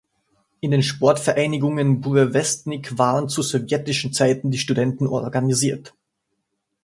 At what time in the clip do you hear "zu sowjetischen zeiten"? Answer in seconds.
3.29-4.49